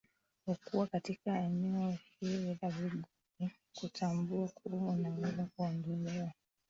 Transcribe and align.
okuwa 0.47 0.87
katika 0.87 1.39
eneo 1.39 1.97
hili 2.19 2.37
ni 2.37 2.53
vigumu 2.69 3.03
kutambua 3.75 4.47
kuwa 4.47 4.91
unaweza 4.93 5.43
kuondolewa 5.55 6.31